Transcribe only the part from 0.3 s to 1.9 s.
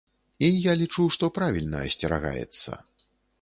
І я лічу, што правільна